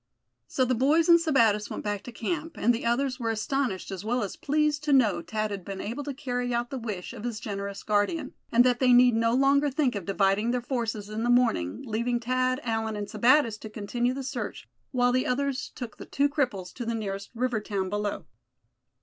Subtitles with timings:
[0.47, 4.03] So the boys and Sebattis went back to camp, and the others were astonished as
[4.03, 7.23] well as pleased to know Thad had been able to carry out the wish of
[7.23, 11.21] his generous guardian; and that they need no longer think of dividing their forces in
[11.21, 15.97] the morning, leaving Thad, Allan and Sebattis to continue the search, while the others took
[15.97, 18.25] the two cripples to the nearest river town below.